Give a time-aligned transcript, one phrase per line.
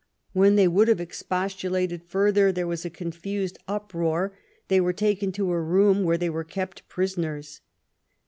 [0.33, 4.35] When they would have expostulated further there was a confused uproar;
[4.67, 7.61] they were taken to a room where they were kept prisoners.